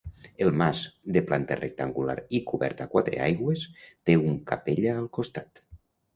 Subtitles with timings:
[0.43, 0.79] El Mas,
[1.17, 3.67] de planta rectangular i cobert a quatre aigües,
[4.09, 5.65] té un capella al costat.